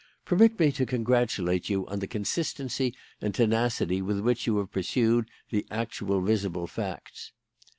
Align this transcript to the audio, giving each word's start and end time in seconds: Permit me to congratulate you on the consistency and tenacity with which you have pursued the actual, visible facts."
Permit 0.25 0.59
me 0.59 0.71
to 0.71 0.83
congratulate 0.87 1.69
you 1.69 1.85
on 1.85 1.99
the 1.99 2.07
consistency 2.07 2.95
and 3.21 3.35
tenacity 3.35 4.01
with 4.01 4.17
which 4.19 4.47
you 4.47 4.57
have 4.57 4.71
pursued 4.71 5.29
the 5.51 5.63
actual, 5.69 6.21
visible 6.21 6.65
facts." 6.65 7.33